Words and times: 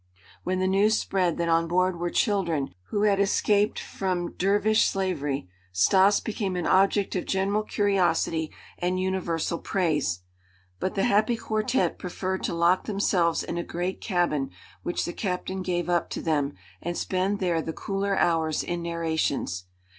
When 0.43 0.57
the 0.57 0.65
news 0.65 0.97
spread 0.97 1.37
that 1.37 1.47
on 1.47 1.67
board 1.67 1.99
were 1.99 2.09
children 2.09 2.73
who 2.89 3.03
had 3.03 3.19
escaped 3.19 3.77
from 3.79 4.33
dervish 4.33 4.83
slavery 4.83 5.47
Stas 5.71 6.19
became 6.19 6.55
an 6.55 6.65
object 6.65 7.15
of 7.15 7.25
general 7.27 7.61
curiosity 7.61 8.51
and 8.79 8.99
universal 8.99 9.59
praise. 9.59 10.23
But 10.79 10.95
the 10.95 11.03
happy 11.03 11.37
quartette 11.37 11.99
preferred 11.99 12.41
to 12.45 12.53
lock 12.55 12.85
themselves 12.85 13.43
in 13.43 13.59
a 13.59 13.63
great 13.63 14.01
cabin 14.01 14.49
which 14.81 15.05
the 15.05 15.13
captain 15.13 15.61
gave 15.61 15.87
up 15.87 16.09
to 16.09 16.21
them 16.23 16.55
and 16.81 16.97
spend 16.97 17.37
there 17.37 17.61
the 17.61 17.71
cooler 17.71 18.17
hours 18.17 18.63
in 18.63 18.81
narrations. 18.81 19.65